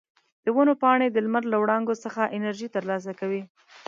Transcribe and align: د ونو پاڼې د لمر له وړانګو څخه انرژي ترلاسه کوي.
د 0.43 0.45
ونو 0.55 0.73
پاڼې 0.81 1.07
د 1.11 1.17
لمر 1.25 1.43
له 1.51 1.57
وړانګو 1.61 2.01
څخه 2.03 2.31
انرژي 2.37 2.67
ترلاسه 2.75 3.11
کوي. 3.19 3.41